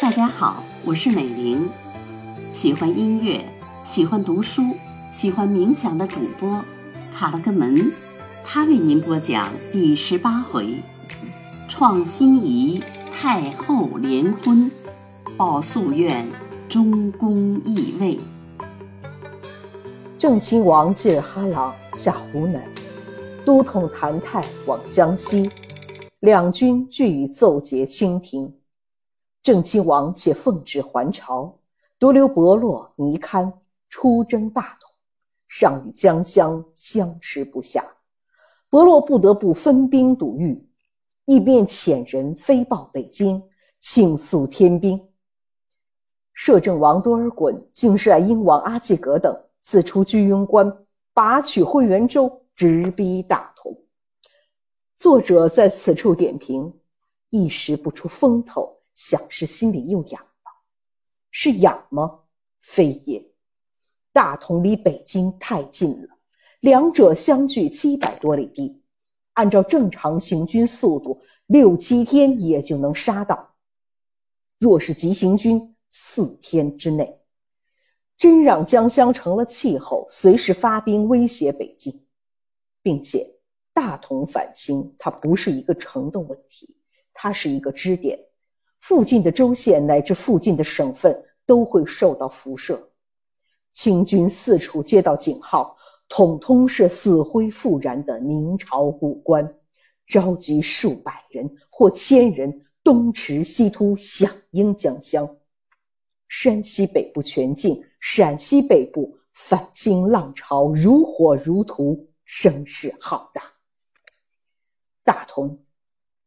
[0.00, 1.68] 大家好，我是美玲，
[2.52, 3.44] 喜欢音乐、
[3.82, 4.76] 喜欢读书、
[5.10, 6.64] 喜欢冥想的主播
[7.12, 7.92] 卡了个门，
[8.44, 10.80] 他为您播讲第十八回：
[11.68, 14.70] 创新仪太后联婚，
[15.36, 16.26] 报夙愿
[16.68, 18.18] 中宫易位。
[20.18, 22.62] 郑亲王济尔哈朗下湖南，
[23.46, 25.48] 都统谭泰往江西，
[26.18, 28.52] 两军俱已奏捷清廷。
[29.40, 31.56] 郑亲王且奉旨还朝，
[31.96, 33.52] 独留伯洛尼堪
[33.88, 34.90] 出征大同，
[35.46, 37.86] 尚与江襄相持不下。
[38.68, 40.68] 伯洛不得不分兵堵御，
[41.24, 43.40] 一面遣人飞报北京，
[43.78, 45.00] 请速添兵。
[46.32, 50.76] 摄政王多尔衮竟率英王阿济格等自出居庸关，
[51.14, 53.84] 拔取会元州，直逼大同。
[54.96, 56.80] 作者在此处点评，
[57.30, 58.74] 一时不出风头。
[58.94, 60.50] 想是心里又痒了，
[61.30, 62.20] 是痒吗？
[62.62, 63.22] 非也。
[64.10, 66.08] 大同离北京太近了，
[66.60, 68.82] 两者相距七百多里地，
[69.34, 73.56] 按照正常行军速度，六七天也就能杀到。
[74.58, 77.20] 若是急行军，四天之内，
[78.16, 82.05] 真让江湘成了气候，随时发兵威胁北京，
[82.86, 83.28] 并且
[83.72, 86.72] 大同反清，它不是一个城的问题，
[87.12, 88.16] 它是一个支点。
[88.78, 92.80] 附近的州县乃至附近的省份都会受到辐射，
[93.72, 95.76] 清军四处接到警号，
[96.08, 99.52] 统统是死灰复燃的明朝古官，
[100.06, 105.28] 召集数百人或千人东驰西突，响应江乡。
[106.28, 113.42] 山西北部全境，陕西北部反清浪潮如火如荼，声势浩大。
[115.02, 115.64] 大同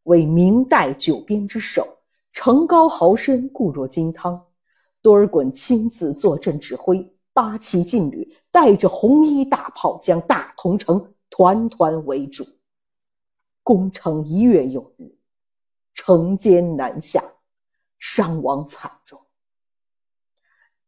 [0.03, 1.87] 为明代九边之首。
[2.31, 4.47] 城高壕深，固若金汤。
[5.01, 12.47] 多尔衮亲自坐镇指挥，八旗劲旅带着红衣大炮，将大同城团团围住。
[13.63, 15.17] 攻城一月有余，
[15.93, 17.23] 城坚难下，
[17.97, 19.19] 伤亡惨重。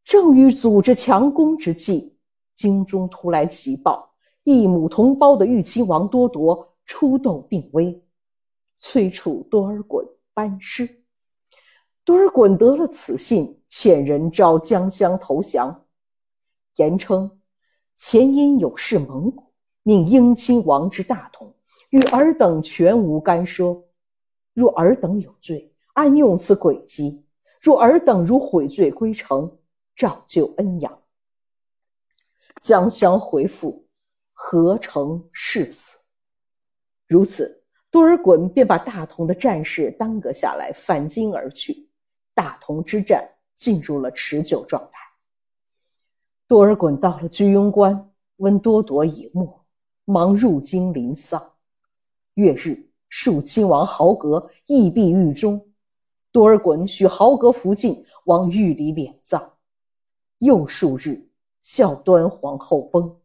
[0.03, 2.17] 正欲组织强攻之际，
[2.55, 4.10] 京中突来急报：
[4.43, 8.03] 一母同胞的玉亲王多铎出窦病危，
[8.79, 10.03] 催促多尔衮
[10.33, 11.03] 班师。
[12.03, 15.85] 多尔衮得了此信，遣人召江襄投降，
[16.77, 17.39] 言称
[17.97, 19.43] 前因有事蒙古，
[19.83, 21.53] 命英亲王之大同，
[21.91, 23.83] 与尔等全无干涉。
[24.53, 27.23] 若尔等有罪，安用此诡计？
[27.61, 29.59] 若尔等如悔罪归城，
[29.95, 30.99] 照旧恩养。
[32.59, 33.85] 江襄回复：
[34.43, 35.99] 何成誓死？
[37.07, 41.87] 如此，多尔衮便把大同的战事耽搁下来，返京而去。
[42.33, 43.23] 大同之战
[43.55, 44.99] 进入了持久状态。
[46.47, 49.63] 多尔衮到了居庸关，闻多铎已没，
[50.05, 51.53] 忙入京临丧。
[52.33, 55.71] 月日，庶亲王豪格亦毙狱中，
[56.31, 59.53] 多尔衮许豪格福晋，往狱里敛葬。
[60.39, 61.29] 又数日，
[61.61, 63.20] 孝端皇后崩。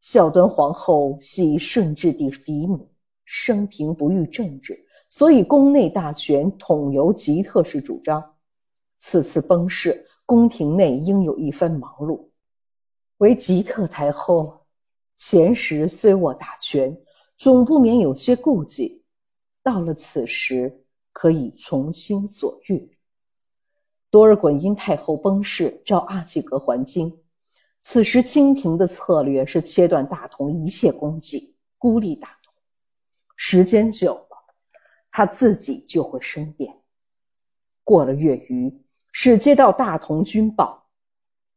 [0.00, 2.90] 孝端皇后系顺治帝嫡母，
[3.24, 4.84] 生平不遇政治。
[5.10, 8.34] 所以，宫内大权统由吉特氏主张。
[8.98, 12.28] 此次崩逝，宫廷内应有一番忙碌。
[13.18, 14.66] 为吉特太后，
[15.16, 16.96] 前时虽握大权，
[17.36, 19.02] 总不免有些顾忌。
[19.62, 22.96] 到了此时，可以从心所欲。
[24.10, 27.18] 多尔衮因太后崩逝，召阿济格还京。
[27.90, 32.52] 此时，清廷的策略是切断大同一切供给，孤立大同。
[33.34, 34.36] 时间久了。
[35.10, 36.70] 他自己就会生变。
[37.84, 38.70] 过了月余，
[39.10, 40.86] 使接到大同军报，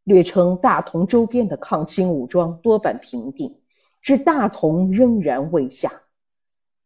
[0.06, 3.62] 略称大同周边的抗清武装多半平定，
[4.02, 5.92] 至大同仍然未下。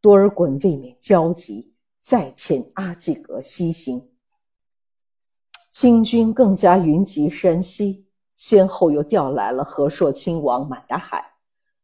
[0.01, 1.71] 多尔衮未免焦急，
[2.01, 4.09] 再遣阿济格西行。
[5.69, 8.04] 清军更加云集山西，
[8.35, 11.23] 先后又调来了和硕亲王满达海、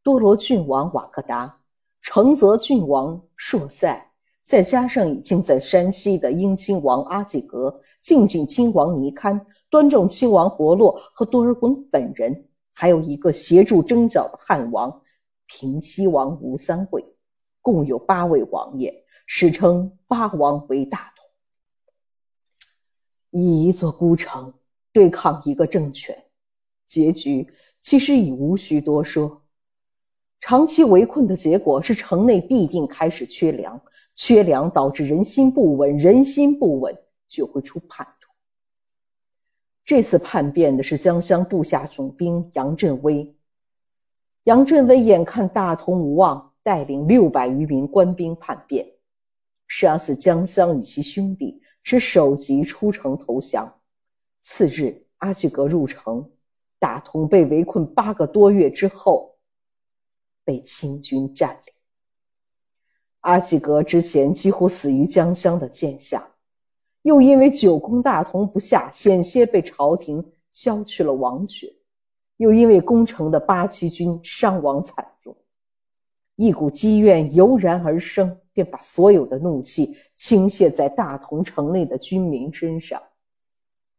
[0.03, 1.59] 多罗郡王瓦克达、
[2.01, 4.07] 承泽郡王硕塞。
[4.43, 9.39] 再加上已经在山西的英亲王阿济格、静景亲王尼堪、
[9.69, 15.01] 端重亲王伯洛和多尔衮本人，还有一个协助征剿的汉王
[15.45, 17.05] 平西王吴三桂，
[17.61, 18.93] 共有八位王爷，
[19.25, 21.25] 史称八王为大同。
[23.39, 24.53] 以一座孤城
[24.91, 26.25] 对抗一个政权，
[26.91, 27.47] 结局
[27.79, 29.41] 其实已无需多说。
[30.41, 33.81] 长期围困的结果是城内必定开始缺粮，
[34.13, 36.93] 缺粮导致人心不稳，人心不稳
[37.29, 38.29] 就会出叛徒。
[39.85, 43.33] 这次叛变的是江乡部下总兵杨振威。
[44.43, 48.85] 杨振威眼看大同无望，带领六百余名官兵叛变，
[49.69, 53.79] 杀死江乡与其兄弟，持首级出城投降。
[54.41, 56.29] 次日，阿济格入城，
[56.81, 59.37] 大同被围困八个多月之后，
[60.43, 61.73] 被清军占领。
[63.19, 66.27] 阿济格之前几乎死于江乡的剑下，
[67.03, 71.71] 又因为久攻大同不下，险些被朝廷削去了王爵。
[72.37, 75.37] 又因为攻城的八旗军伤亡惨重，
[76.35, 82.99] 一股积怨油然而生，便把所有的怒气倾泻在大同城内的军民身上。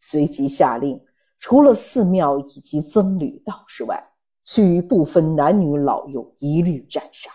[0.00, 1.00] 随即下令，
[1.42, 4.12] 除了寺庙以及僧侣道士外，
[4.44, 7.32] 其余不分男女老幼一律斩杀，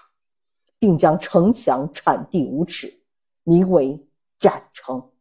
[0.79, 3.01] 并将城墙铲地五尺，
[3.43, 4.01] 名为
[4.39, 5.11] “斩城”。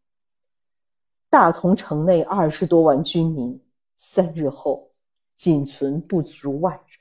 [1.28, 3.60] 大同城内二十多万军民，
[3.96, 4.92] 三日后。
[5.34, 6.98] 仅存不足万人，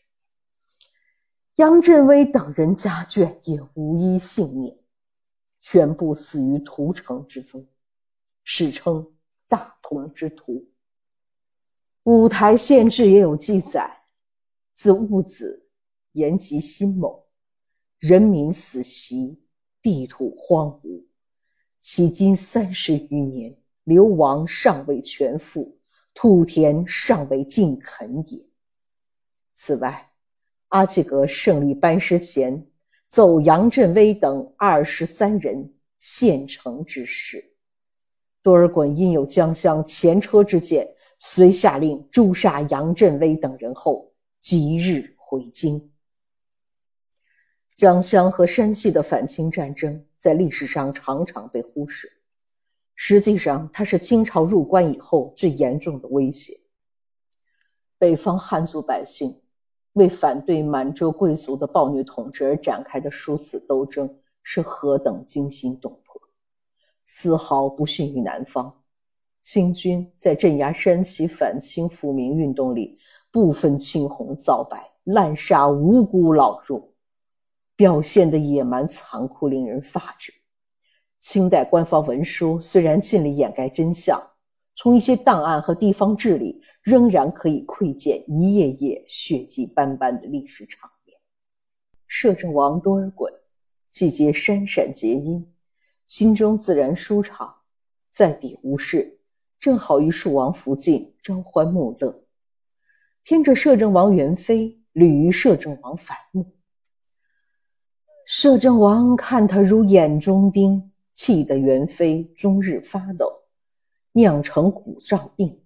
[1.55, 4.77] 杨振威等人家眷也无一幸免，
[5.61, 7.65] 全部死于屠城之中，
[8.43, 9.13] 史称
[9.47, 10.67] “大同之屠”。
[12.05, 13.89] 五台县志也有记载：
[14.75, 15.65] 自戊子，
[16.11, 17.25] 延吉辛卯，
[17.97, 19.41] 人民死袭，
[19.81, 21.03] 地土荒芜，
[21.81, 25.79] 迄今三十余年，流亡尚未全复。
[26.13, 28.39] 土田尚未尽垦也。
[29.55, 30.11] 此外，
[30.67, 32.67] 阿济格胜利班师前，
[33.07, 37.43] 奏杨振威等二十三人献城之事。
[38.43, 40.87] 多尔衮因有江乡前车之鉴，
[41.19, 45.91] 遂下令诛杀杨振威等人后，即日回京。
[47.75, 52.11] 江湘和山西的反清战争在历史上常常被忽视。
[52.95, 56.57] 实际上，它是清朝入关以后最严重的威胁。
[57.97, 59.41] 北方汉族百姓
[59.93, 66.21] 为反对满洲贵族的暴虐统治而展开的殊死斗争，是何等惊心动魄，
[67.03, 68.84] 丝毫不逊于南方。
[69.45, 72.97] 清军在镇压山西反清复明运动里，
[73.29, 76.91] 不分青红皂白，滥杀无辜老弱，
[77.75, 80.33] 表现的野蛮残酷，令人发指。
[81.19, 84.19] 清代官方文书虽然尽力掩盖真相，
[84.75, 91.15] 从一些档案和地方志里，仍然可以窥见一页页血迹斑斑的历史场面。
[92.07, 93.31] 摄政王多尔衮
[93.91, 95.47] 季节山陕结阴，
[96.07, 97.53] 心中自然舒畅，
[98.09, 99.14] 在底无事，
[99.59, 102.23] 正好于蜀王附近朝欢暮乐。
[103.23, 106.55] 偏着摄政王元妃屡与摄政王反目，
[108.25, 110.91] 摄政王看他如眼中钉。
[111.17, 113.31] 气得元妃终日发抖，
[114.11, 115.63] 酿成骨燥病，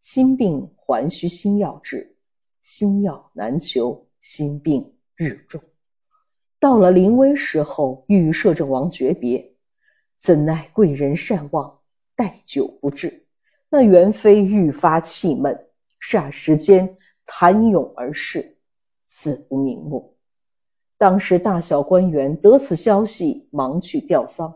[0.00, 2.16] 心病还需心药治，
[2.62, 5.60] 心药难求，心病日重。
[6.60, 9.56] 到了临危时候，欲与摄政王诀别，
[10.20, 11.80] 怎奈贵人善忘，
[12.14, 13.23] 待久不至。
[13.76, 15.52] 那元妃愈发气闷，
[16.00, 18.56] 霎时间痰涌而逝，
[19.08, 20.16] 死不瞑目。
[20.96, 24.54] 当时大小官员得此消息，忙去吊丧。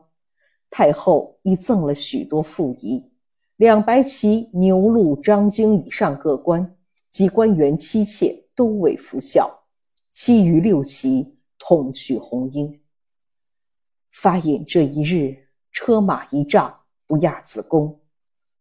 [0.70, 3.10] 太后亦赠了许多富仪，
[3.56, 6.76] 两白旗、牛鹿、张京以上各官
[7.10, 9.52] 及官员妻妾都未服孝，
[10.12, 12.80] 其余六旗统取红缨。
[14.12, 15.36] 发引这一日，
[15.72, 16.72] 车马一仗，
[17.08, 17.97] 不亚子宫。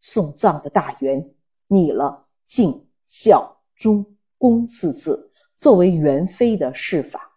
[0.10, 1.30] 送葬的大员
[1.68, 4.06] 拟了敬、孝、忠、
[4.38, 7.30] 公四字，作为元妃的谥法。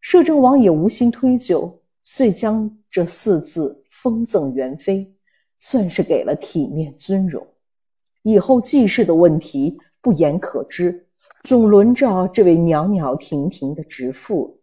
[0.00, 1.82] 摄政王也无心推究。
[2.02, 5.14] 遂将这四字封赠元妃，
[5.58, 7.46] 算是给了体面尊荣。
[8.22, 11.06] 以后继世的问题不言可知，
[11.42, 14.62] 总轮着这位袅袅婷婷的直妇。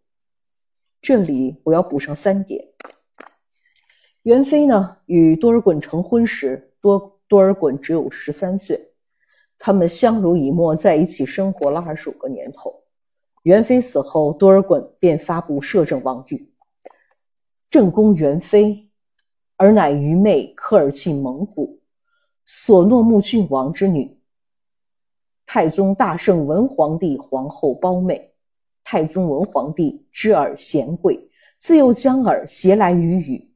[1.01, 2.65] 这里我要补上三点：
[4.23, 8.93] 元妃呢，与多尔衮成婚时，多多尔衮只有十三岁，
[9.59, 12.73] 他们相濡以沫，在一起生活了二十五个年头。
[13.41, 16.47] 元妃死后，多尔衮便发布摄政王谕。
[17.69, 18.89] 正宫元妃，
[19.57, 21.81] 而乃愚昧科尔沁蒙古
[22.45, 24.17] 索诺木郡王之女。
[25.45, 28.31] 太宗大圣文皇帝皇后胞妹，
[28.85, 33.52] 太宗文皇帝知尔贤贵，自幼将尔携来与语。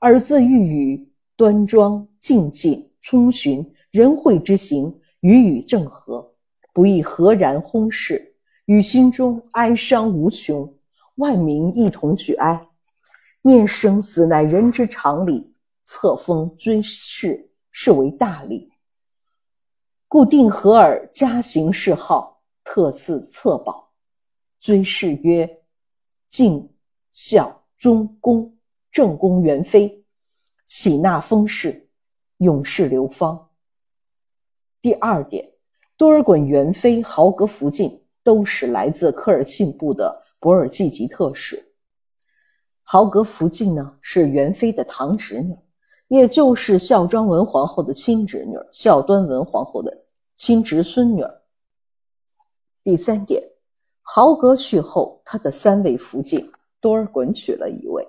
[0.00, 6.34] 尔自欲语端庄静静，聪循仁惠之行，与语正合，
[6.72, 8.34] 不亦何然轰氏，
[8.66, 10.74] 与心中哀伤无穷，
[11.14, 12.68] 万民一同举哀。
[13.40, 18.70] 念生死乃人之常理，册封追谥是为大礼，
[20.08, 23.92] 故定合尔家行谥号，特赐册宝，
[24.60, 25.62] 追谥曰
[26.28, 26.68] 敬
[27.12, 28.55] 孝忠公。
[28.96, 30.06] 正宫元妃，
[30.64, 31.86] 启纳封氏，
[32.38, 33.50] 永世流芳。
[34.80, 35.52] 第二点，
[35.98, 41.62] 多尔衮元妃豪格福晋都是来自科尔沁部的博尔济吉特氏。
[42.84, 45.54] 豪格福晋呢是元妃的堂侄女，
[46.08, 49.94] 也就是孝庄文皇后的亲侄女，孝端文皇后的
[50.36, 51.22] 亲侄孙女。
[52.82, 53.42] 第三点，
[54.00, 56.50] 豪格去后，他的三位福晋，
[56.80, 58.02] 多尔衮娶了一位，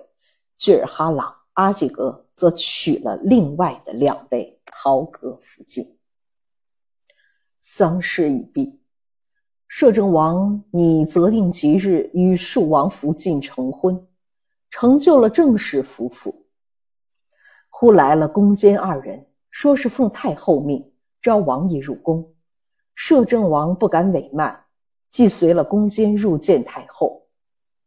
[0.58, 5.96] 巨尔哈朗、阿济格则娶了另外的两位豪格福晋。
[7.60, 8.80] 丧事已毕，
[9.68, 14.04] 摄政王拟择定吉日与庶王福晋成婚。
[14.68, 16.44] 成就了正式夫妇。
[17.68, 22.34] 忽来了宫监二人，说是奉太后命召王爷入宫。
[22.96, 24.64] 摄政王不敢违慢，
[25.08, 27.26] 即随了宫监入见太后。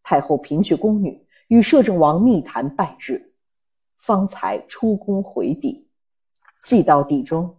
[0.01, 3.21] 太后凭据宫女与摄政王密谈半日，
[3.97, 5.85] 方才出宫回邸。
[6.63, 7.53] 既到邸中，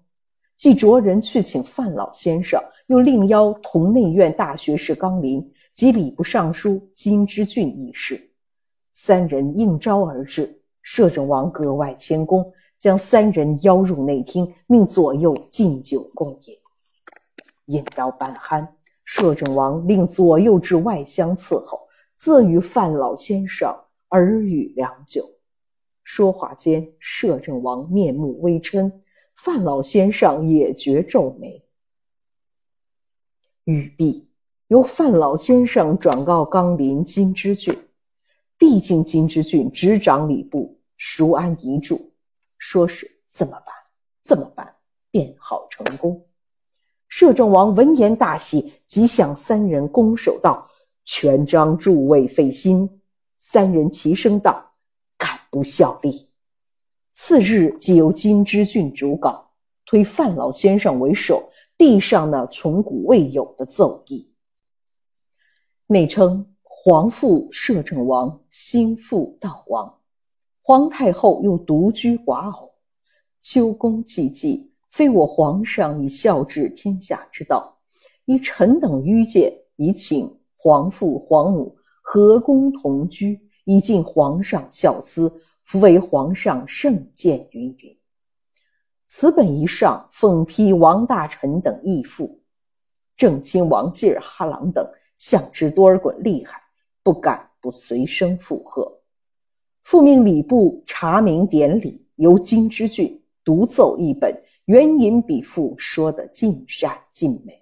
[0.56, 8.30] 即着人去请范老先生，又另邀同内院大学士纲林及礼部尚书金之俊议事。
[8.94, 16.56] 三人应召而至，摄政王格外谦恭，将三人邀入内厅，命左右敬酒共饮。
[17.66, 18.66] 饮到半酣，
[19.04, 21.78] 摄政王令左右至外厢伺候，
[22.22, 23.76] 自与范老先生
[24.10, 25.28] 耳语良久。
[26.04, 28.92] 说话间，摄政王面目微嗔，
[29.34, 31.64] 范老先生也觉皱眉。
[33.64, 34.30] 语毕，
[34.68, 37.76] 由范老先生转告纲林金之俊。
[38.56, 42.12] 毕竟金之俊执掌礼部，熟谙遗嘱，
[42.56, 43.74] 说是这么办，
[44.22, 44.72] 这么办，
[45.10, 46.24] 便好成功。
[47.08, 50.70] 摄政王闻言大喜，即向三人拱手道
[51.04, 52.88] ：“全章诸位费心。”
[53.38, 54.72] 三人齐声道
[55.18, 56.28] ：“敢不效力？”
[57.12, 59.50] 次日，即由金之俊主稿，
[59.84, 64.30] 推范老先生为首，递上那从古未有的奏议，
[65.86, 66.46] 内称。
[66.84, 70.00] 皇父摄政王心腹悼亡，
[70.60, 72.74] 皇太后又独居寡偶，
[73.40, 77.78] 秋宫寂寂，非我皇上以孝治天下之道。
[78.24, 80.28] 以臣等愚见，以请
[80.62, 85.28] 皇父皇母和宫同居，以尽皇上孝思，
[85.64, 87.98] 弗为皇上圣鉴云云。
[89.08, 92.40] 此本一上，奉批王大臣等义父，
[93.16, 96.62] 正亲王济尔哈朗等，相知多尔衮厉害。
[97.02, 99.00] 不敢不随声附和。
[99.82, 104.32] 复命礼部查明典礼，由金之俊独奏一本，
[104.66, 107.61] 原引笔赋，说得尽善尽美。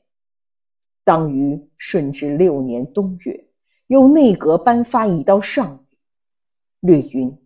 [1.04, 3.48] 当于顺治六年冬月，
[3.86, 5.96] 由内阁颁发一道上谕，
[6.80, 7.36] 略云：“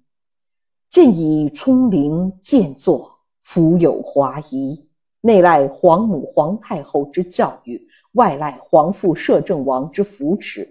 [0.91, 4.89] 朕以聪明健作，福有华夷，
[5.21, 10.71] 内赖皇母皇太后之教育，外赖皇父摄政王之扶持。”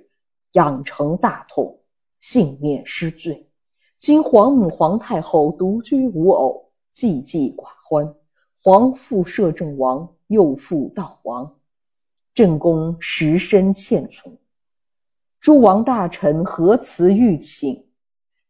[0.54, 1.80] 养成大统，
[2.20, 3.50] 幸免失罪。
[3.98, 8.14] 今皇母皇太后独居无偶，寂寂寡欢。
[8.62, 11.52] 皇父摄政王幼父悼亡，
[12.36, 14.38] 朕公实深欠从。
[15.40, 17.86] 诸王大臣何辞欲请？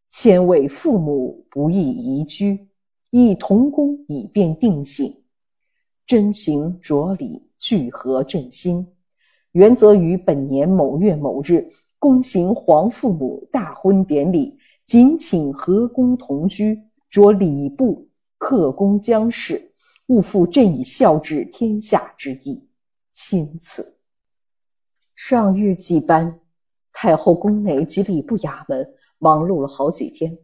[0.10, 2.68] 千位父母不易移居，
[3.10, 5.24] 亦同宫以便定性。
[6.06, 8.88] 真情着礼，聚合朕心。
[9.54, 11.68] 原则于本年某月某日。
[12.00, 16.78] 恭行皇父母大婚典礼，谨请和宫同居，
[17.10, 19.72] 着礼部克宫将事，
[20.08, 22.62] 勿负朕以孝治天下之意。
[23.14, 23.96] 钦此。
[25.16, 26.40] 上谕几班，
[26.92, 30.38] 太后宫内及礼部衙门忙碌了好几天。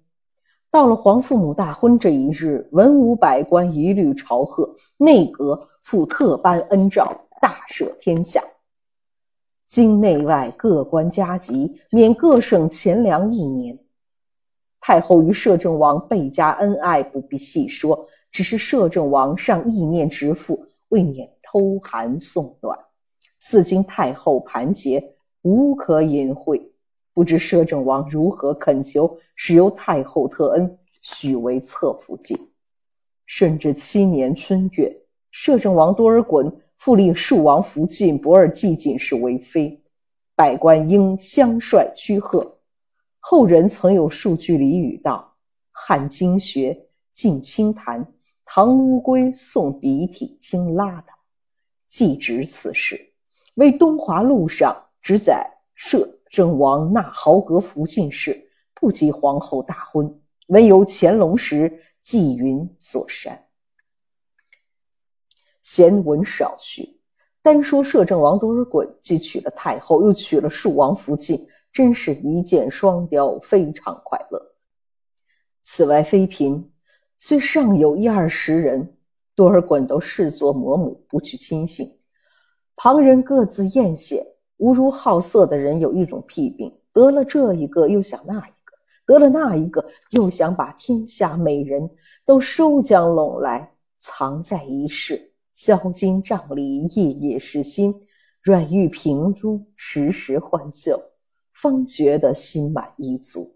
[0.71, 8.41] 到了皇父母大婚这一日，文武百官一律朝贺，内阁复特颁恩诏，大赦天下。
[9.65, 13.77] 京内外各官加急，免各省钱粮一年。
[14.79, 18.07] 太后与摄政王倍加恩爱，不必细说。
[18.31, 22.77] 只是摄政王上意念直父，未免偷寒送暖。
[23.39, 26.61] 赐经太后盘结，无可隐讳。
[27.11, 32.37] 不知摄政王如何恳求，使由太后特恩，许为侧福晋。
[33.25, 34.95] 顺治七年春月，
[35.31, 36.53] 摄政王多尔衮。
[36.77, 39.83] 复令庶王福晋博尔济进士为妃，
[40.33, 42.59] 百官应相率趋贺。
[43.19, 45.35] 后人曾有数句俚语道
[45.73, 48.07] ：“汉经学，晋清谈，
[48.45, 51.07] 唐乌龟，送鼻涕，清拉的。”
[51.89, 53.11] 既指此事，
[53.55, 58.39] 为东华路上只载摄政王纳豪格福晋事，
[58.75, 63.43] 不及皇后大婚，唯由乾隆时纪云所删。
[65.63, 67.01] 闲文少叙，
[67.41, 71.43] 单说摄政王多尔衮既娶了太后，又娶了庶王福晋，
[71.73, 74.39] 真是一箭双雕，非常快乐。
[75.63, 76.71] 此外，妃嫔
[77.17, 78.95] 虽尚有一二十人。
[79.39, 81.89] 多尔衮都视作魔母，不去亲信。
[82.75, 84.21] 旁人各自艳羡，
[84.57, 88.73] 无如好色的人有一种癖病，得了这一个又想那一个，
[89.05, 91.89] 得了那一个又想把天下美人
[92.25, 97.95] 都收将拢来，藏在一室，销金帐里，夜夜侍心，
[98.41, 101.01] 软玉瓶中，时时换旧，
[101.53, 103.55] 方觉得心满意足。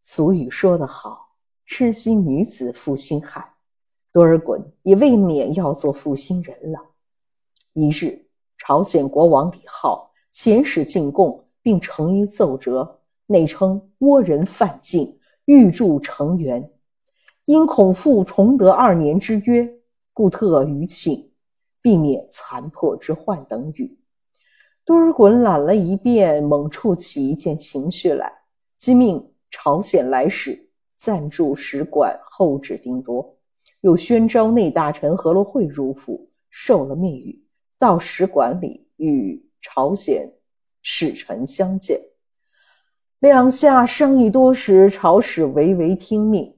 [0.00, 1.36] 俗语说得好
[1.66, 3.44] ：“痴心女子负心汉。”
[4.16, 6.78] 多尔衮也未免要做负心人了。
[7.74, 16.66] 一日，朝鲜国王李浩遣使进贡，并呈一奏折，内称倭人犯境，欲筑城垣，
[17.44, 19.70] 因恐复崇德二年之约，
[20.14, 21.30] 故特于请，
[21.82, 23.98] 避免残破之患等语。
[24.86, 28.32] 多尔衮览了一遍，猛触起一件情绪来，
[28.78, 33.35] 即命朝鲜来使暂驻使馆，后旨丁多。
[33.80, 37.44] 又宣召内大臣何洛会入府，受了密语，
[37.78, 40.32] 到使馆里与朝鲜
[40.82, 42.00] 使臣相见。
[43.18, 46.54] 两下商议多时，朝使唯唯听命，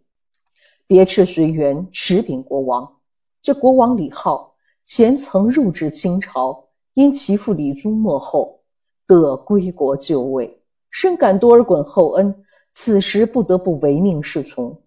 [0.87, 2.97] 别斥随员持禀国王。
[3.41, 8.61] 这国王李浩前曾入至清朝，因其父李宗末后
[9.07, 10.61] 得归国就位，
[10.91, 14.83] 深感多尔衮厚恩，此时不得不唯命是从，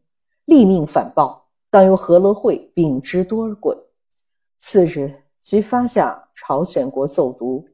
[0.45, 1.40] 立命反报。
[1.71, 3.73] 当由和乐会禀知多尔衮，
[4.57, 7.65] 次日即发下朝鲜国奏读，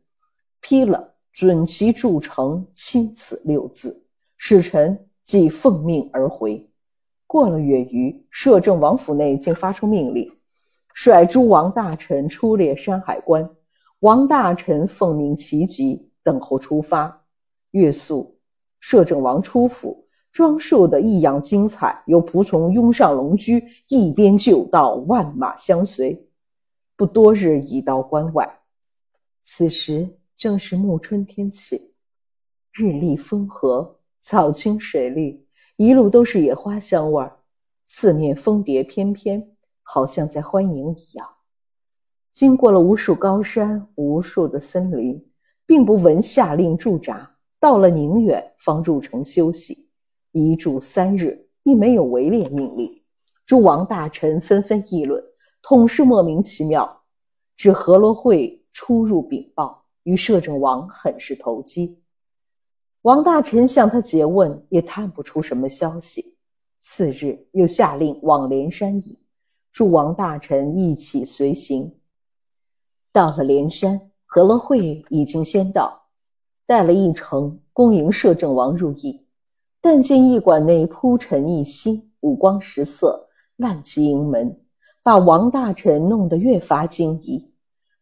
[0.62, 4.06] 批了“准其筑城”钦此六字，
[4.38, 6.70] 使臣即奉命而回。
[7.26, 10.32] 过了月余，摄政王府内竟发出命令，
[10.94, 13.50] 率诸王大臣出列山海关，
[14.02, 17.26] 王大臣奉命齐集，等候出发。
[17.72, 18.38] 月宿，
[18.80, 20.07] 摄政王出府。
[20.38, 26.28] 装束的异样精彩，由仆从拥上龙驹，一边就到，万马相随。
[26.96, 28.48] 不多日，已到关外。
[29.42, 31.92] 此时正是暮春天气，
[32.72, 35.44] 日丽风和，草青水绿，
[35.76, 37.36] 一路都是野花香味儿，
[37.88, 41.28] 四面蜂蝶翩翩，好像在欢迎一样。
[42.32, 45.20] 经过了无数高山，无数的森林，
[45.66, 47.28] 并不闻下令驻扎。
[47.60, 49.87] 到了宁远，方入城休息。
[50.38, 53.04] 一住三日，亦没有围猎命令。
[53.46, 55.24] 诸王大臣纷纷议论，
[55.62, 57.04] 统是莫名其妙。
[57.56, 62.00] 只和罗会出入禀报，与摄政王很是投机。
[63.02, 66.36] 王大臣向他诘问，也探不出什么消息。
[66.82, 69.18] 次日，又下令往连山邑，
[69.72, 72.00] 诸王大臣一起随行。
[73.12, 76.10] 到了连山，和罗会已经先到，
[76.66, 79.27] 带了一程，恭迎摄政王入邑。
[79.80, 84.60] 但见驿馆内铺陈一新，五光十色，烂旗盈门，
[85.04, 87.54] 把王大臣弄得越发惊疑。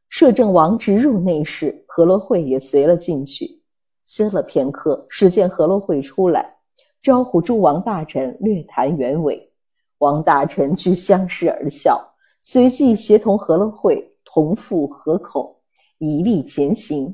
[0.10, 3.62] 摄政王直入内室，何罗会也随了进去。
[4.06, 6.58] 歇了片刻，只见何罗会出来，
[7.02, 9.52] 招呼诸王大臣略谈原委。
[9.98, 12.02] 王大臣俱相视而笑，
[12.42, 15.60] 随即协同何罗会同赴河口，
[15.98, 17.14] 一力前行。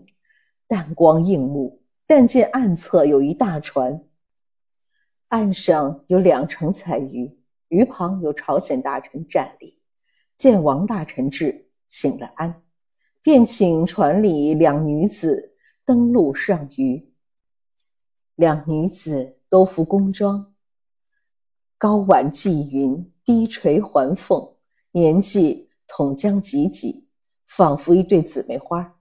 [0.67, 4.03] 淡光映目，但见岸侧有一大船。
[5.31, 7.39] 岸上有两乘彩鱼，
[7.69, 9.79] 鱼旁有朝鲜大臣站立。
[10.37, 12.63] 见王大臣至，请了安，
[13.21, 17.13] 便请船里两女子登陆上鱼。
[18.35, 20.53] 两女子都服宫装，
[21.77, 24.55] 高挽髻云，低垂环凤，
[24.91, 27.07] 年纪统将及己，
[27.47, 28.99] 仿佛一对姊妹花。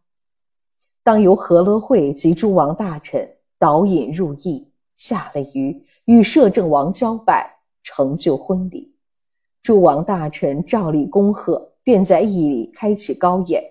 [1.03, 5.85] 当由和乐会及诸王大臣导引入驿，下了鱼。
[6.11, 7.49] 与摄政王交拜，
[7.85, 8.93] 成就婚礼。
[9.63, 13.63] 诸王大臣照例恭贺，便在驿里开启高宴。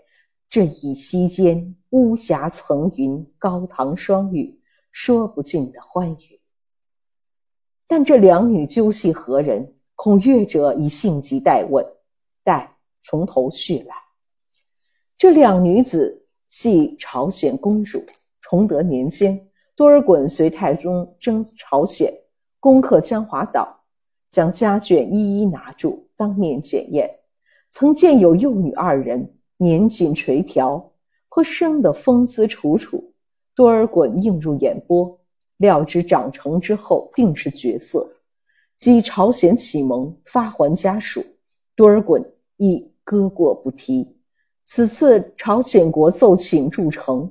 [0.49, 4.58] 这一夕间，巫峡层云，高堂双语，
[4.93, 6.39] 说不尽的欢愉。
[7.86, 9.75] 但这两女究系何人？
[9.95, 11.86] 恐阅者以性急待问，
[12.41, 13.93] 待从头叙来。
[15.17, 18.02] 这两女子系朝鲜公主，
[18.39, 22.10] 崇德年间，多尔衮随太宗征朝鲜，
[22.60, 23.82] 攻克江华岛，
[24.30, 27.10] 将家眷一一拿住，当面检验，
[27.69, 30.84] 曾见有幼女二人，年仅垂髫，
[31.30, 33.13] 颇生得风姿楚楚。
[33.56, 35.19] 多尔衮映入眼波，
[35.58, 38.10] 料知长成之后定是绝色，
[38.78, 41.22] 即朝鲜启蒙，发还家属。
[41.76, 42.24] 多尔衮
[42.58, 44.17] 亦搁过不提。
[44.65, 47.30] 此次朝鲜国奏请筑城，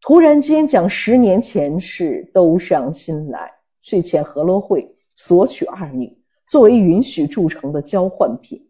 [0.00, 3.52] 突然间将十年前事都上心来，
[3.88, 6.14] 遂遣何罗会索取二女，
[6.46, 8.62] 作为允许筑城的交换品。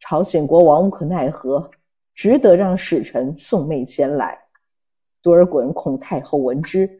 [0.00, 1.70] 朝鲜国王无可奈何，
[2.12, 4.36] 只得让使臣送妹前来。
[5.20, 6.90] 多尔衮恐太后闻之，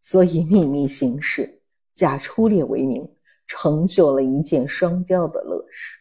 [0.00, 1.62] 所以秘密行事，
[1.94, 3.08] 假出猎为名，
[3.46, 6.00] 成就了一箭双雕的乐事。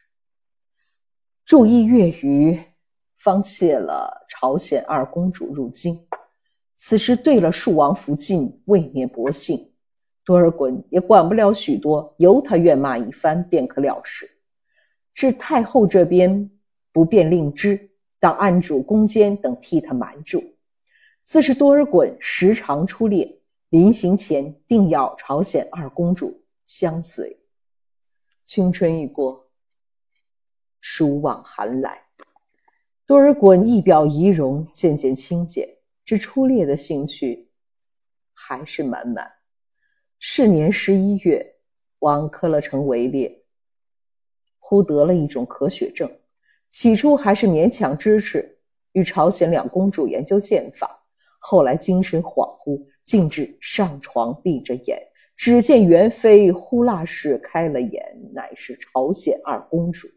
[1.46, 2.60] 注意月余，
[3.20, 6.08] 方窃了朝鲜二公主入京。
[6.76, 9.72] 此时对了庶王福晋，未免薄幸。
[10.28, 14.30] 多尔衮也管不了许多，由他怨骂一番，便可了事。
[15.14, 16.52] 至太后这边
[16.92, 20.44] 不便令知，当暗主、宫监等替他瞒住。
[21.22, 27.40] 自是多尔衮时常出猎，临行前定要朝鲜二公主相随。
[28.44, 29.50] 青春一过，
[30.82, 32.02] 暑往寒来，
[33.06, 35.70] 多尔衮仪表仪容渐渐清简，
[36.04, 37.50] 之出猎的兴趣
[38.34, 39.37] 还是满满。
[40.20, 41.46] 是年十一月，
[42.00, 43.44] 往科勒城围猎，
[44.58, 46.12] 忽得了一种咳血症，
[46.70, 48.58] 起初还是勉强支持，
[48.94, 50.94] 与朝鲜两公主研究剑法。
[51.40, 55.00] 后来精神恍惚，竟至上床闭着眼，
[55.36, 60.08] 只见元妃呼啦氏开了眼，乃是朝鲜二公主。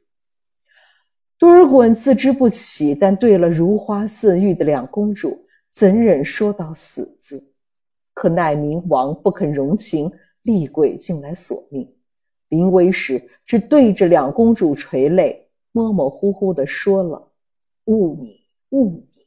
[1.36, 7.49] 多尔衮自知不起，但对了如花似玉的两公主，怎忍说到死字？
[8.20, 11.90] 可奈明王不肯容情，厉鬼竟来索命。
[12.48, 17.32] 临危时，只对着两公主垂泪，模模糊糊地说了
[17.88, 19.26] “误你，误你”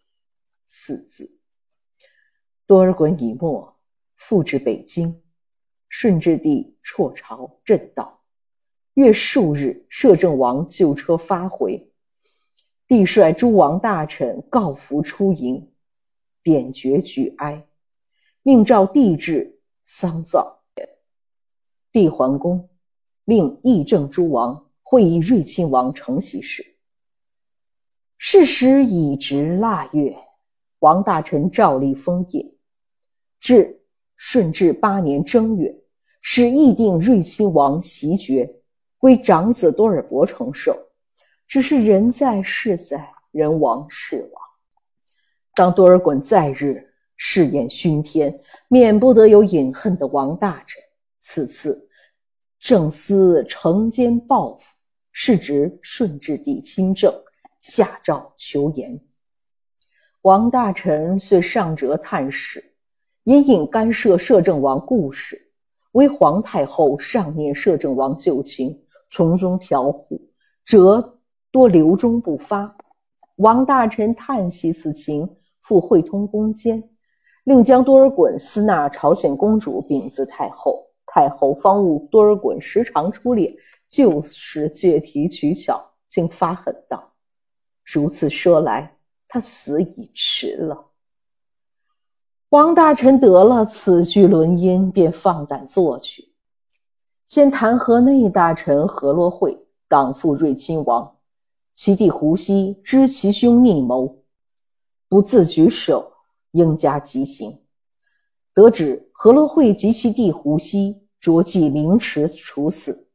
[0.70, 1.28] 四字。
[2.68, 3.74] 多尔衮已没，
[4.16, 5.20] 复至北京。
[5.90, 8.22] 顺治帝辍朝震道，
[8.94, 11.92] 约数日，摄政王旧车发回，
[12.88, 15.68] 帝率诸王大臣告服出营，
[16.44, 17.66] 典爵举哀，
[18.44, 20.46] 命召帝制丧葬。
[21.92, 22.70] 帝桓公
[23.26, 26.66] 令议政诸王会议睿亲王承袭事。
[28.18, 30.18] 是时已值腊月，
[30.80, 32.58] 王大臣照例封印。
[33.40, 33.82] 至
[34.16, 35.74] 顺治八年正月，
[36.22, 38.62] 使议定睿亲王袭爵，
[38.98, 40.76] 归长子多尔伯承受。
[41.48, 44.42] 只是人在事在，人亡事亡。
[45.54, 50.82] 当多尔衮在日，誓言熏天，免不得有隐恨的王大臣。
[51.20, 51.90] 此次
[52.60, 54.64] 正思惩奸报复，
[55.12, 57.14] 是值顺治帝亲政，
[57.62, 59.00] 下诏求言。
[60.22, 62.64] 王大臣遂上折探使。
[63.26, 65.50] 隐隐干涉摄政王故事，
[65.94, 68.78] 为皇太后上念摄政王旧情，
[69.10, 70.20] 从中调护，
[70.66, 72.76] 折多留中不发。
[73.38, 76.84] 王大臣叹息此情，复会通宫监，
[77.44, 80.88] 令将多尔衮私纳朝鲜公主禀自太后。
[81.06, 83.56] 太后方悟多尔衮时常出猎，
[83.88, 85.80] 就是借题取巧，
[86.10, 87.14] 竟发狠道
[87.86, 90.86] ：“如此说来，他死已迟了。”
[92.50, 96.34] 王大臣得了此句轮音，便放胆作去。
[97.28, 99.56] 先弹劾内大臣何罗会
[99.88, 101.18] 党附睿亲王，
[101.76, 104.24] 其弟胡锡知其兄逆谋，
[105.08, 106.13] 不自举手，
[106.54, 107.60] 应加极刑。
[108.56, 113.08] 得知何罗会及其弟胡锡着即凌迟处死。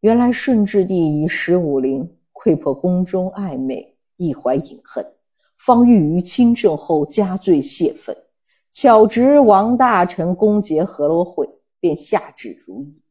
[0.00, 5.04] 原来顺治帝以十五陵窥破宫中暧昧，一怀隐恨，
[5.58, 8.16] 方欲于亲政后加罪泄愤。
[8.70, 11.48] 巧值王大臣攻讦何罗会，
[11.80, 13.02] 便下旨如意。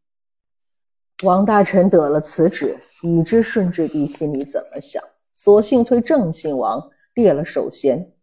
[1.26, 6.82] 王大臣得了此旨，已知顺治帝心里怎么想，索性推正亲王
[7.16, 8.14] 列了首衔，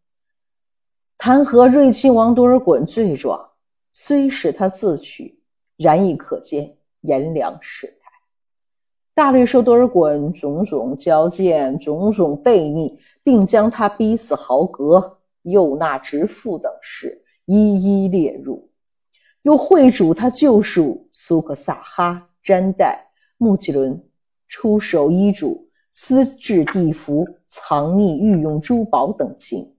[1.26, 3.48] 弹劾睿亲王多尔衮罪状，
[3.92, 5.40] 虽是他自取，
[5.78, 8.10] 然亦可见颜良世态。
[9.14, 17.24] 大略说多尔衮种种交践、种种悖逆，并将他逼死豪格、诱纳直父等事。
[17.46, 18.70] 一一列入，
[19.40, 23.02] 又会主他救赎苏克萨哈、詹代、
[23.38, 23.98] 穆吉伦
[24.46, 29.73] 出手医嘱、私制地服、藏匿御用珠宝等情，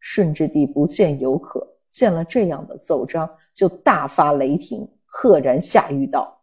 [0.00, 6.40] 顺治帝不见有可，见了这样的奏章，就大发雷霆，赫然下谕道：“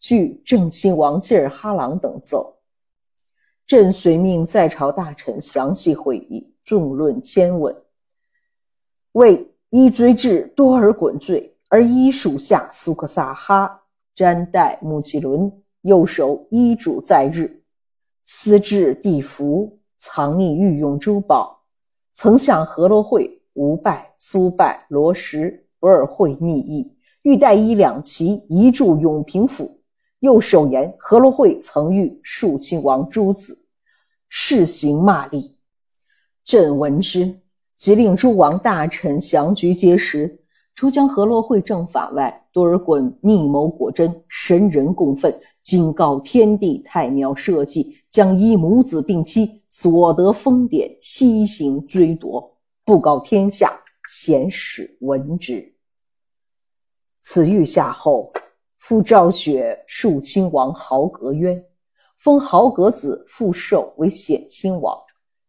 [0.00, 2.56] 据正亲王济尔哈朗等奏，
[3.66, 7.74] 朕遂命在朝大臣详细会议，众论千问，
[9.12, 13.82] 为一追至多尔衮罪，而依属下苏克萨哈、
[14.14, 17.62] 詹代、穆其伦右手依主在日，
[18.24, 21.54] 私置地符，藏匿御用珠宝。”
[22.20, 29.80] 曾向何罗会、吴拜、苏拜、罗什、博尔会密议，欲带一两旗移驻永平府。
[30.18, 33.56] 又首言何罗会曾遇肃亲王诸子，
[34.28, 35.52] 世行骂詈。
[36.44, 37.38] 朕闻之，
[37.76, 40.40] 即令诸王大臣详局皆识。
[40.74, 53.78] 除将何罗会正法外，多尔衮逆谋果真，神人共愤，警告天地太庙社稷，将依母子并妻所得封典悉行追夺，布告天下
[54.08, 55.74] 显使闻之。
[57.20, 58.32] 此谕下后，
[58.78, 61.62] 复昭雪肃亲王豪格渊，
[62.16, 64.98] 封豪格子复寿为显亲王，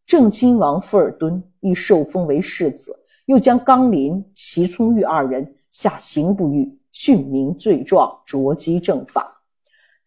[0.06, 2.96] 正亲王富尔敦亦受封为世子。
[3.26, 9.44] 又将刚林、齐聪玉二人下刑部狱，训明罪状，着击正法。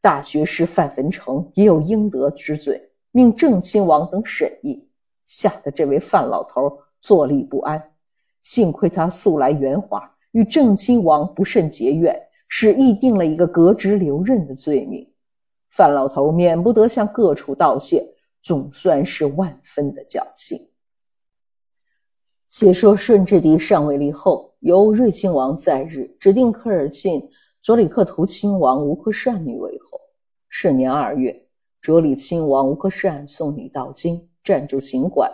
[0.00, 4.88] 大学士范文成也有应得之罪，命正亲王等审议，
[5.26, 7.80] 吓得这位范老头坐立不安。
[8.42, 12.12] 幸亏他素来圆滑，与正亲王不甚结怨，
[12.48, 15.08] 使议定了一个革职留任的罪名。
[15.70, 18.04] 范老头免不得向各处道谢，
[18.42, 20.68] 总算是万分的侥幸。
[22.48, 27.22] 且说顺治帝上位立后，由睿亲王在日，指定科尔沁
[27.62, 30.00] 卓里克图亲王吴克善女为后。
[30.50, 31.41] 是年二月，
[31.82, 35.28] 哲里亲王吴克善送礼到京，暂住行馆。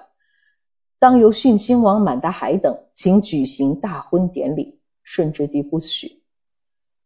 [0.99, 6.23] 当由训亲王满达海等请举行大婚典礼，顺治帝不许。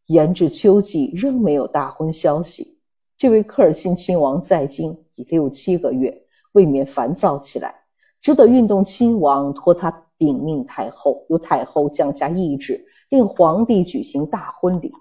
[0.07, 2.79] 延至秋季，仍没有大婚消息。
[3.19, 6.17] 这位科尔沁亲王在京已六七个月，
[6.53, 7.75] 未免烦躁起来。
[8.21, 14.93] 只得运动亲王托他禀命太后，由太后降下懿旨，令皇帝举行大婚礼。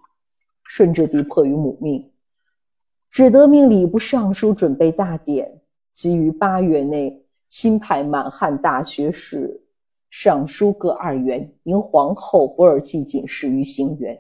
[0.64, 2.11] 顺治帝迫于母命，
[3.12, 5.60] 只得命礼部尚书准备大典，
[5.94, 9.62] 即于八月内亲派满汉大学士、
[10.10, 14.18] 尚书各二员迎皇后博尔济锦氏于行辕。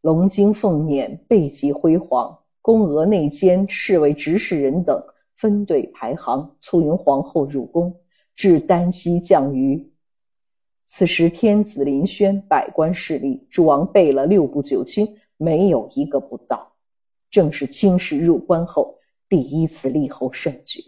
[0.00, 5.00] 龙精凤辇，备极辉煌，宫娥内监、侍卫执事人等。
[5.36, 7.94] 分队排行，簇拥皇后入宫，
[8.34, 9.88] 至丹溪降于。
[10.84, 16.72] 此时天子临轩，百官侍立，诸王备了六部九卿，没有一个不到。
[17.30, 20.82] 正是卿士入关后第一次立后盛举。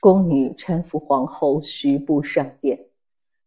[0.00, 2.86] 宫女搀扶皇后徐步上殿，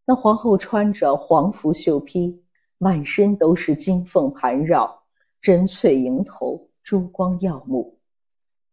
[0.05, 2.41] 那皇后穿着黄服绣披，
[2.77, 5.03] 满身都是金凤盘绕，
[5.41, 7.99] 珍翠迎头，珠光耀目。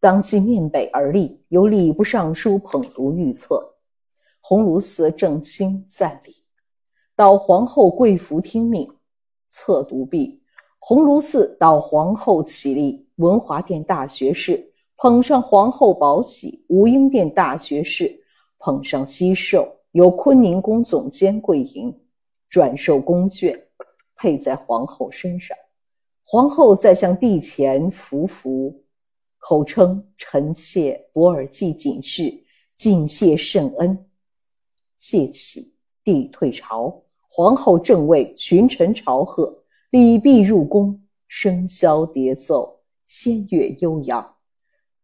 [0.01, 3.75] 当即面北而立，由礼部尚书捧读御册。
[4.41, 6.37] 鸿胪寺正卿赞礼，
[7.17, 8.91] 导皇后跪服听命。
[9.49, 10.43] 册读毕，
[10.79, 13.04] 鸿胪寺导皇后起立。
[13.17, 18.21] 文华殿大学士捧上皇后宝玺，武英殿大学士
[18.59, 21.97] 捧上西绶，由坤宁宫总监跪迎，
[22.49, 23.57] 转授宫眷，
[24.17, 25.57] 佩在皇后身上。
[26.25, 28.81] 皇后再向帝前伏伏。
[29.39, 32.33] 口称臣妾博尔济锦氏
[32.77, 34.07] 尽谢圣恩，
[34.97, 40.99] 谢起，帝退朝，皇后正位，群臣朝贺，礼毕入宫，
[41.29, 44.37] 笙箫叠奏，仙乐悠扬，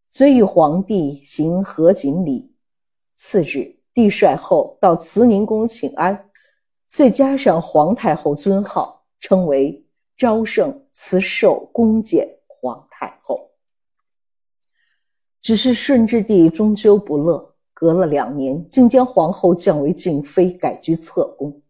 [0.08, 2.54] 遂与皇帝行合卺礼。
[3.14, 6.30] 次日，帝率后到慈宁宫请安，
[6.88, 9.86] 遂加上皇太后尊号，称为
[10.16, 13.50] 昭圣慈寿恭俭皇太后。
[15.42, 21.62] 只是顺治帝终究不乐，隔了两年，竟将皇后降为静妃，改居侧宫。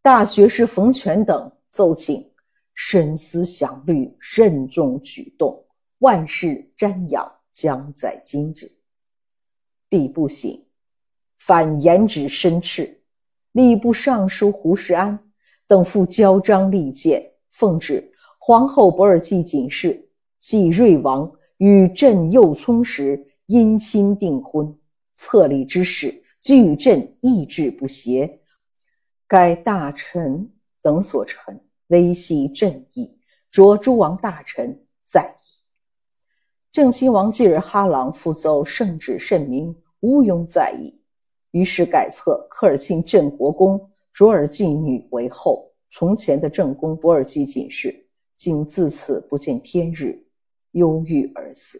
[0.00, 2.31] 大学士冯权等奏请
[2.74, 5.64] 深思详虑，慎重举动，
[5.98, 8.70] 万事瞻仰，将在今日。
[9.88, 10.64] 帝不省，
[11.38, 13.02] 反严旨申斥。
[13.52, 15.18] 吏部尚书胡世安
[15.66, 20.08] 等复交章力谏，奉旨皇后博尔济锦氏
[20.38, 21.30] 系瑞王。
[21.58, 24.76] 与朕幼聪时姻亲订婚，
[25.14, 28.40] 册立之事，均与朕意志不协。
[29.28, 31.60] 该大臣等所陈，
[31.92, 33.14] 微系朕意，
[33.50, 35.62] 着诸王大臣在意。
[36.72, 40.98] 正亲王济尔哈朗复奏圣旨甚明，毋庸在议。
[41.50, 45.68] 于是改册科尔沁镇国公卓尔济女为后。
[45.90, 50.18] 从前的正宫博尔济进士，竟自此不见天日，
[50.70, 51.78] 忧郁而死。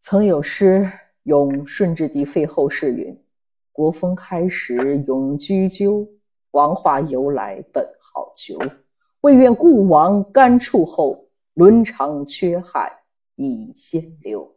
[0.00, 0.90] 曾有诗
[1.22, 3.16] 咏顺治帝废后事云
[3.70, 6.04] ：“国风开时永居鸠，
[6.50, 8.58] 王化由来本好逑。
[9.22, 12.90] 未愿故王干处后，伦常缺憾
[13.36, 14.56] 已先留。”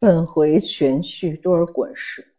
[0.00, 2.34] 本回全叙多尔衮事，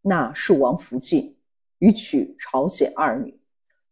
[0.00, 1.36] 纳庶王福晋，
[1.80, 3.38] 与娶朝鲜二女。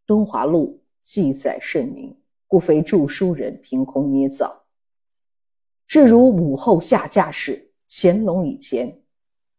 [0.06, 4.64] 敦华录记载甚明，故非著书人凭空捏造。
[5.86, 8.98] 至如武后下嫁时，乾隆以前，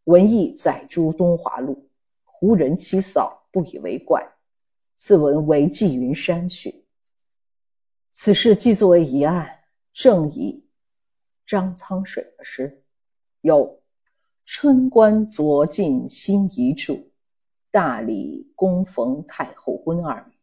[0.06, 1.88] 文艺载诸敦华录，
[2.24, 4.28] 胡人七嫂不以为怪，
[4.96, 6.86] 自闻为纪云山去。
[8.12, 9.50] 此事既作为疑案，
[9.94, 10.66] 正以
[11.46, 12.82] 张苍水的诗，
[13.42, 13.82] 有
[14.46, 16.98] “春官昨进新遗著，
[17.72, 20.34] 大理恭逢太后婚”二语。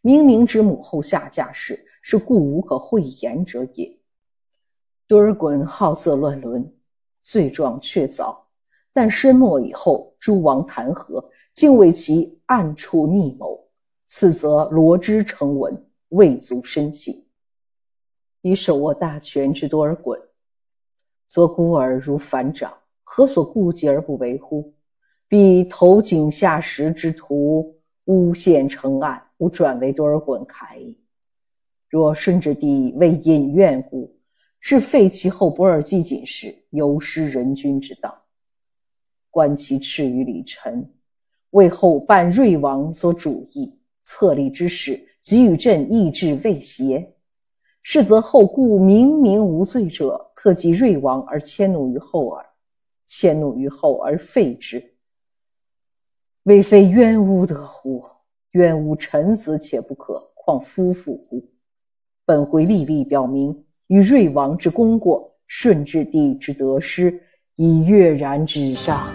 [0.00, 3.98] 明明指母后下嫁事，是故无可讳言者也。
[5.06, 6.72] 多尔衮好色乱伦，
[7.20, 8.34] 罪状确凿，
[8.94, 13.68] 但身末以后，诸王弹劾，竟为其暗处逆谋，
[14.12, 17.24] 此则罗织成文，未足深弃。
[18.42, 20.20] 以手握大权之多尔衮，
[21.28, 24.74] 作孤儿如反掌，何所顾忌而不为乎？
[25.28, 29.24] 必投井下石之徒，诬陷成案。
[29.38, 30.98] 吾转为多尔衮楷矣。
[31.88, 34.18] 若顺治帝为隐怨故，
[34.58, 38.22] 是废其后不尔济进士，有失人君之道。
[39.30, 40.92] 观其斥于李臣，
[41.50, 43.79] 为后半瑞王所主意，
[44.10, 47.14] 册立之事，即与朕意志未协。
[47.80, 52.44] 是则后故明明无罪者，特及瑞王而迁怒于后耳，
[53.06, 54.82] 迁怒于后而废之，
[56.42, 58.02] 未非冤污得乎？
[58.50, 61.48] 冤无臣子且不可，况夫妇乎？
[62.26, 67.22] 本回历历表明，与瑞王之功过，顺治帝之得失，
[67.54, 69.08] 已跃然纸上。